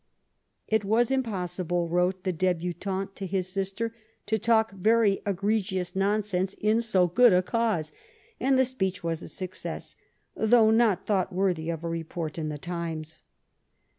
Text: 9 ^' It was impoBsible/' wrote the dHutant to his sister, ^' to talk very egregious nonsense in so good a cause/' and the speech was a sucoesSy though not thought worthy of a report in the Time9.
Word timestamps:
9 0.71 0.77
^' 0.77 0.81
It 0.81 0.83
was 0.83 1.11
impoBsible/' 1.11 1.87
wrote 1.91 2.23
the 2.23 2.33
dHutant 2.33 3.13
to 3.13 3.27
his 3.27 3.47
sister, 3.47 3.89
^' 3.89 3.93
to 4.25 4.39
talk 4.39 4.71
very 4.71 5.21
egregious 5.27 5.95
nonsense 5.95 6.55
in 6.55 6.81
so 6.81 7.05
good 7.05 7.31
a 7.31 7.43
cause/' 7.43 7.91
and 8.39 8.57
the 8.57 8.65
speech 8.65 9.03
was 9.03 9.21
a 9.21 9.25
sucoesSy 9.25 9.95
though 10.35 10.71
not 10.71 11.05
thought 11.05 11.31
worthy 11.31 11.69
of 11.69 11.83
a 11.83 11.87
report 11.87 12.39
in 12.39 12.49
the 12.49 12.57
Time9. 12.57 13.21